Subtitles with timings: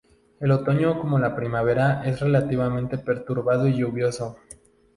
[0.39, 4.35] El otoño como la primavera es relativamente perturbado y lluvioso.